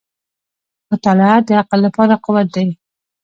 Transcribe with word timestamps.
•مطالعه 0.89 1.37
د 1.47 1.49
عقل 1.61 1.79
لپاره 1.85 2.13
قوت 2.25 2.47
دی. 2.55 2.67